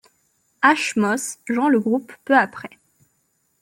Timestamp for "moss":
0.95-1.37